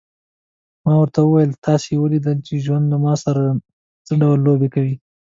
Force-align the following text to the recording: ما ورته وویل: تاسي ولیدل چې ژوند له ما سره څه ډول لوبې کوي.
ما 0.83 0.93
ورته 0.99 1.19
وویل: 1.23 1.51
تاسي 1.65 1.93
ولیدل 1.97 2.37
چې 2.47 2.63
ژوند 2.65 2.85
له 2.91 2.97
ما 3.03 3.13
سره 3.23 3.41
څه 4.05 4.13
ډول 4.21 4.39
لوبې 4.47 4.69
کوي. 4.75 4.95